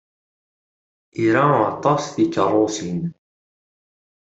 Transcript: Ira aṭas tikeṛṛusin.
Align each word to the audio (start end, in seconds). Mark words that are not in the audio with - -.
Ira 1.25 1.45
aṭas 1.71 2.03
tikeṛṛusin. 2.15 3.01